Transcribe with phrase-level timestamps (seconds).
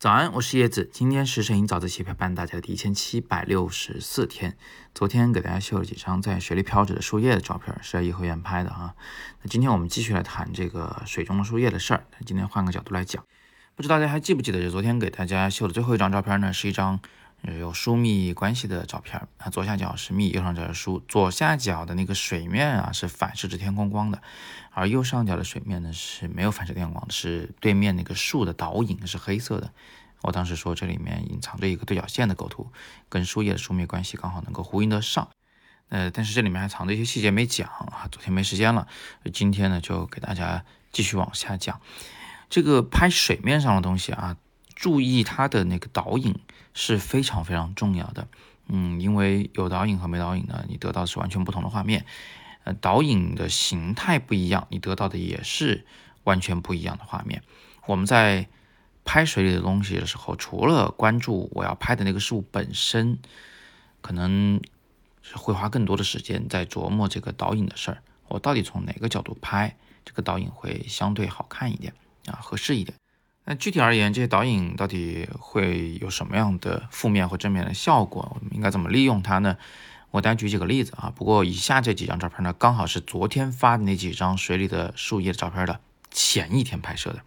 [0.00, 0.88] 早安，我是叶子。
[0.92, 4.56] 今天是摄影早自习陪伴大家的第一千七百六十四天。
[4.94, 8.94] 昨天给大家秀了几张在水里漂着的树叶的照片，是在颐和园拍的啊。
[9.42, 12.04] 那今天我们继续来谈这个水中的树叶的事儿。
[12.24, 13.24] 今天换个角度来讲，
[13.74, 17.00] 不知道大家还记不记得，就昨天给大家秀的最后一张照片呢，是一张
[17.42, 19.48] 有疏密关系的照片啊。
[19.50, 21.02] 左下角是密，右上角是疏。
[21.08, 24.20] 左下角的那个水面啊，是反射着天空光的，
[24.72, 29.72] 而右上角的水面呢是没有反射天光的，是对面那个树的倒影是黑色的。
[30.22, 32.72] 我当时说这里面隐藏着一个对角线的构图，
[33.08, 35.28] 跟树叶的疏密关系刚好能够呼应得上。
[35.90, 38.88] 呃，但是这里面还藏着一些细节没讲啊，昨天没时间了，
[39.32, 41.80] 今天呢就给大家继续往下讲。
[42.50, 44.36] 这个拍水面上的东西啊，
[44.78, 46.38] 注意它的那个导影
[46.72, 48.28] 是非常非常重要的。
[48.68, 52.06] 嗯，因为有导影和没导影呢，你得到是完全不同的画面。
[52.62, 55.84] 呃，导影的形态不一样，你得到的也是
[56.22, 57.42] 完全不一样的画面。
[57.86, 58.46] 我们在
[59.04, 63.18] 拍水里的东西的时候，除了关注我要拍的那个事物本身，
[64.00, 64.60] 可能
[65.22, 67.98] 是会花更多的时间在琢磨这个导影的事儿。
[68.28, 71.92] 我到底从哪个角度拍，这个导影会相对好看一点
[72.26, 72.94] 啊，合适一点。
[73.50, 78.30] 那具体而言，这些导影到底会有什么样的负面或正面的效果？
[78.34, 79.56] 我们应该怎么利用它呢？
[80.10, 81.10] 我单举几个例子啊。
[81.16, 87.22] 不过以下这几张照片呢，刚好是昨天发的那几张水里的树叶的照片的前一天拍摄的。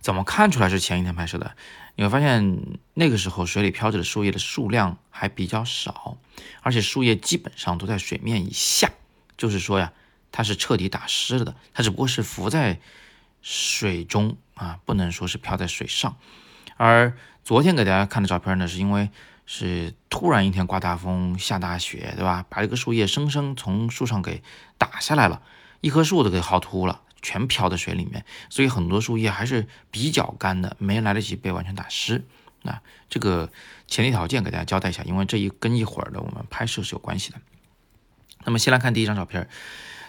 [0.00, 1.56] 怎么看出来是前一天拍摄的？
[1.96, 6.16] 你会发现那个时候水里飘着的树叶的数量还比较少，
[6.62, 8.92] 而且树叶基本上都在水面以下，
[9.36, 9.92] 就是说呀，
[10.30, 12.78] 它是彻底打湿了的，它只不过是浮在
[13.42, 16.16] 水中啊，不能说是漂在水上。
[16.76, 19.10] 而昨天给大家看的照片呢，是因为
[19.46, 22.44] 是突然一天刮大风下大雪，对吧？
[22.48, 24.42] 把这个树叶生生从树上给
[24.76, 25.42] 打下来了，
[25.80, 27.02] 一棵树都给薅秃了。
[27.20, 32.24] 全飘在水里面，所以很多树叶还是比较干的，没来得及被完全打湿。
[32.62, 33.50] 那这个
[33.88, 37.40] 前提条件给大家交代一下，因为这一跟一会儿的我们拍摄是有关系的。
[38.44, 39.48] 那么先来看第一张照片，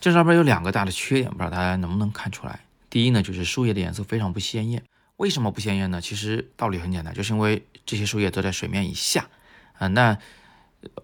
[0.00, 2.65] 这张照片有两个大的缺点，不知道大家能不能看出来。
[2.96, 4.82] 第一呢，就是树叶的颜色非常不鲜艳。
[5.18, 6.00] 为什么不鲜艳呢？
[6.00, 9.28] 其实道理很简单，就是因为这些树叶都在水面以下。
[9.74, 10.16] 啊，那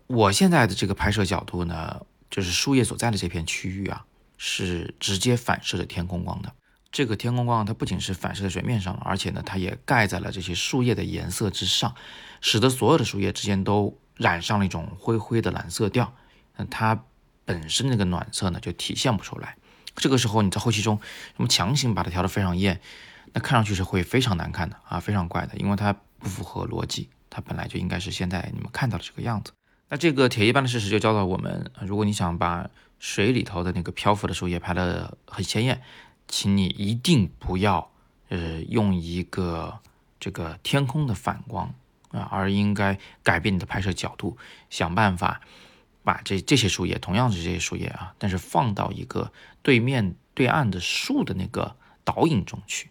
[0.06, 4.06] 我现在的这个拍摄角度呢，就是树叶所在的这片区域啊。
[4.38, 6.54] 是直接反射着天空光的。
[6.90, 11.94] 这个天空光它不仅是反射在水面上，而且呢，它也盖在了这些树叶的颜色之上，
[12.40, 16.14] 使得所有的树叶之间都染上了一种灰灰的蓝色调。
[16.56, 17.04] 那它
[17.44, 19.58] 本身那个暖色呢，就体现不出来。
[19.96, 21.00] 这个时候你在后期中，
[21.36, 22.80] 什么强行把它调得非常艳，
[23.32, 27.08] 那看上去是会非常难看的啊，非常怪的，因为它不符合逻辑。
[27.30, 29.52] 它本来就应该是现在你们看到的这个样子。
[29.88, 35.82] 那这个铁一般的事实就教导我们，如果你想把水里头的那个漂浮的树叶拍得很鲜艳，
[36.28, 37.90] 请你一定不要，
[38.28, 39.78] 呃，用一个
[40.20, 41.74] 这个天空的反光
[42.10, 44.36] 啊，而应该改变你的拍摄角度，
[44.68, 45.40] 想办法
[46.04, 49.32] 把这这些树叶，同样是这些树叶啊，但是放到一个
[49.62, 52.90] 对面对岸的树的那个倒影中去，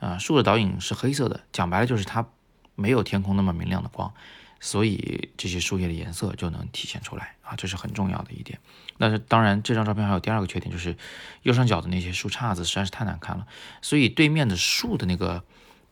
[0.00, 2.26] 啊，树的倒影是黑色的，讲白了就是它
[2.74, 4.12] 没有天空那么明亮的光。
[4.60, 8.58] 所以这些树叶的颜色就能体现出来啊，这是很重要的一点。
[8.96, 10.96] 那是当然，这张照片还有第二个缺点，就是
[11.42, 13.46] 右上角的那些树杈子实在是太难看了。
[13.82, 15.44] 所以对面的树的那个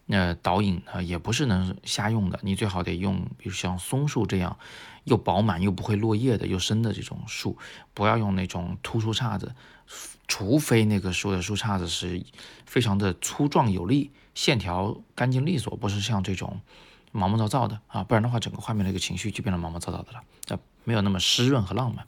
[0.09, 2.39] 呃导引啊，也不是能瞎用的。
[2.43, 4.59] 你最好得用，比如像松树这样
[5.05, 7.57] 又饱满又不会落叶的又深的这种树，
[7.95, 9.55] 不要用那种突出杈子，
[10.27, 12.25] 除非那个树的树杈子是
[12.65, 16.61] 非常的粗壮有力，线条干净利索，不是像这种。
[17.13, 22.07] 毛毛躁躁的啊，不然的话，整个画面的一个情绪就变得毛毛躁躁的了，啊，没有那么湿润和浪漫。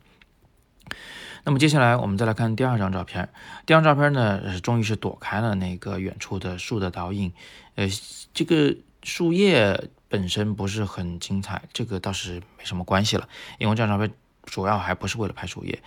[1.45, 3.29] 那么接下来我们再来看第二张照片，
[3.67, 7.33] 第二张照片呢，终于是躲开了那个远处的树的倒影，
[7.77, 7.87] 呃，
[8.35, 13.29] 这个树叶本身不是很精彩，这个倒是没什么关系了，
[13.59, 15.83] 因为这张照片主要还不是为了拍树叶，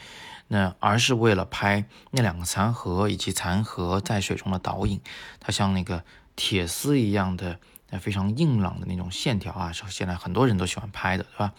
[0.48, 5.00] 那而是为了拍那两个残荷以及残荷在水中的倒影，
[5.40, 6.04] 它像那个
[6.36, 7.60] 铁丝一样的。
[7.92, 11.54] 那非常硬朗的那种线条啊，是现在很多人都喜欢拍的，对吧？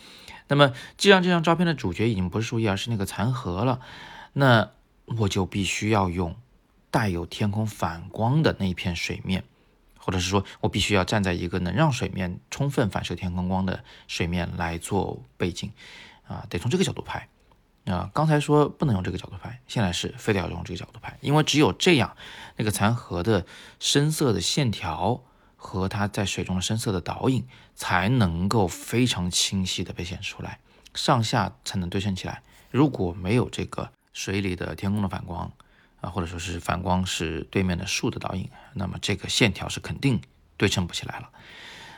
[0.48, 3.80] 那么既然这张照片的主角已经不是树叶，而是那个残荷了，
[4.32, 4.70] 那
[5.04, 6.34] 我就必须要用
[6.90, 9.44] 带有天空反光的那一片水面，
[9.98, 15.70] 或者是说我必须要站在一个能让水面充分反射天空光的水面来做背景
[16.26, 17.28] 啊，得从这个角度拍
[17.84, 18.10] 啊。
[18.14, 22.16] 刚才说不能用这个角度拍，现在是非得要用这个角度拍，因为只有这样，
[22.56, 23.44] 那个残荷的
[23.78, 25.22] 深色的线条。
[25.64, 30.58] 和它在水中的深色的倒影才能够非常清晰的被显示出来，
[30.92, 32.42] 上下才能对称起来。
[32.72, 35.50] 如果没有这个水里的天空的反光
[36.00, 40.20] 啊，或者说是反光是对面的树的倒影，那么这个线条是肯定
[40.56, 41.30] 对称不起来了。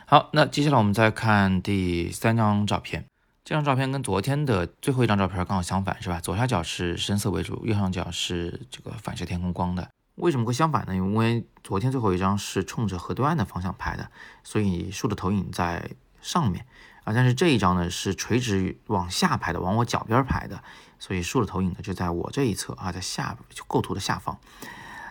[0.05, 3.03] 好，那接下来我们再看第三张照片。
[3.43, 6.19] 这张照片跟昨天的最后一张照片刚好相反，是吧？
[6.19, 9.89] 左下角是深色为主，右上角是这个反射天空光的。
[10.15, 10.95] 为什么会相反呢？
[10.95, 14.09] 因为昨天最后一张是冲着河对岸的方向拍的，
[14.43, 15.91] 所以树的投影在
[16.21, 16.65] 上面
[17.03, 17.13] 啊。
[17.13, 20.63] 但是这一张呢是垂直往下拍的，往我脚边拍的，
[20.99, 24.39] 所以树的投影呢就在我这一侧啊，在下就构图的下方。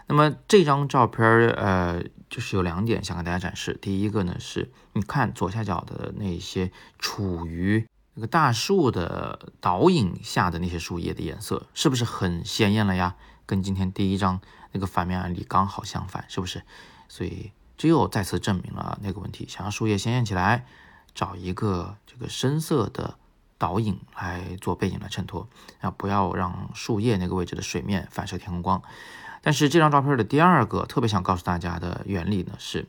[0.06, 3.78] 那么这张照片呃，就是有两点想跟大家展示。
[3.80, 13.16] 第一个呢是，你看左下角的那些处于那个大树的倒影下的那些树叶的颜色是不是很鲜艳了呀？
[13.46, 14.40] 跟今天第一张
[14.72, 16.62] 那个反面案例刚好相反，是不是？
[17.08, 20.64] 所以这又再次证明了那个问题：想要树叶鲜艳起来，
[21.14, 23.16] 找一个这个深色的
[23.58, 25.48] 倒影来做背景来衬托，
[25.80, 28.82] 啊，不要让树叶那个位置的水面反射天空光。
[29.42, 32.86] 但是这张照片的第二个特别想告诉大家的原理呢，是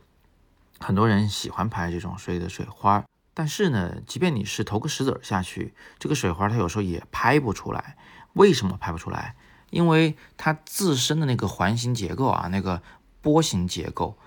[0.79, 3.03] 很多人喜欢拍这种水里的水花。
[3.37, 7.97] 但是呢，即便你是投个石子儿下去，这个水花它有时候也拍不出来。
[8.31, 9.35] 为什么拍不出来？
[9.71, 12.81] 因为它自身的那个环形结构啊，那个
[13.21, 14.17] 波形结构，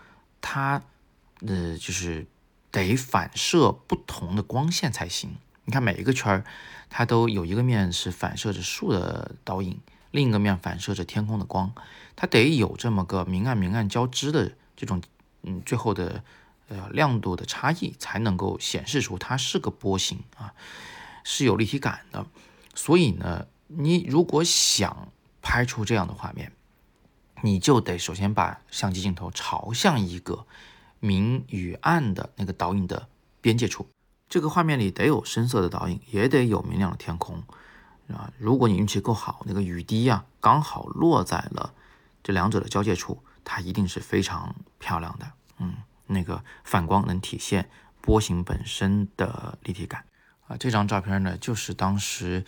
[0.42, 0.82] 它
[1.40, 2.26] 呃就是
[2.70, 5.36] 得反射不同的光线才行。
[5.64, 6.44] 你看每一个圈儿，
[6.90, 9.80] 它都有一个面是反射着树的倒影，
[10.10, 11.72] 另一个面反射着天空的光，
[12.14, 15.00] 它得有这么个明暗明暗交织的这种
[15.44, 16.22] 嗯最后的。
[16.68, 20.52] 呃，亮度的差异才能够显示出它是个波形啊，
[21.24, 22.26] 是有立体感的。
[22.74, 25.08] 所以呢，你如果想
[25.40, 26.52] 拍出这样的画面，
[27.42, 30.46] 你就得首先把相机镜头朝向一个
[31.00, 33.08] 明与暗的那个导影的
[33.40, 33.88] 边界处。
[34.28, 37.42] 这个画面里得有深色的导影，也得有明亮的天空
[38.08, 38.30] 啊。
[38.36, 41.72] 如果你运气够好，那个雨滴呀刚好落在了
[42.22, 45.32] 这两者的交界处，它一定是非常漂亮的。
[45.60, 45.74] 嗯。
[46.08, 47.70] 那个反光能体现
[48.00, 50.04] 波形本身的立体感
[50.46, 50.56] 啊！
[50.56, 52.44] 这张照片呢，就是当时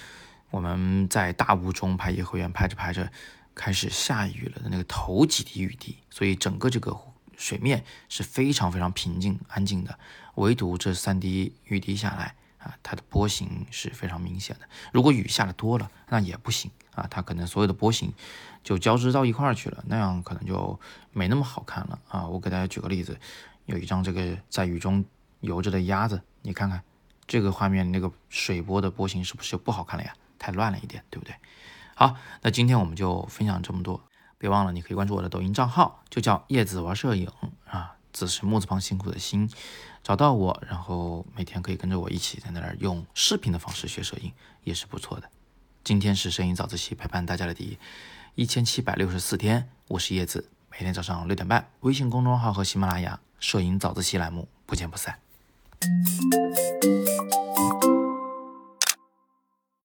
[0.50, 3.12] 我们在大雾中拍颐和园，拍着拍着
[3.54, 6.98] 开始下雨了的那个头几滴雨滴，所以整个这个
[7.36, 9.98] 水面是非常非常平静安静的，
[10.36, 14.66] 唯独这三滴雨滴下来啊，它的波形是非常明显的。
[14.92, 18.12] 如果雨下的多了，那也不行啊，它可能所有的波形
[18.64, 20.80] 就交织到一块儿去了，那样可能就
[21.12, 22.26] 没那么好看了啊！
[22.26, 23.18] 我给大家举个例子。
[23.70, 25.04] 有一张这个在雨中
[25.40, 26.82] 游着的鸭子，你看看
[27.24, 30.12] 这个画面，那个水波的波形是不是就不好看了呀？
[30.40, 31.32] 太乱了一点，对不对？
[31.94, 34.02] 好，那今天我们就分享这么多，
[34.38, 37.30] 别忘了你可以关注我的抖音账号，就叫叶子玩摄影
[37.64, 39.48] 啊，子是木字旁辛苦的辛，
[40.02, 44.32] 找到我，然后每天可以跟着我一起在那儿用视频的方式学摄影，
[44.64, 45.30] 也是不错的。
[45.84, 47.78] 今天是摄影早自习陪伴大家的第
[48.34, 53.20] 一千七百六十四天，我是叶子，每天早上六点半，微信公众号和喜马拉雅。
[53.40, 55.18] 摄影早自习栏目不见不散。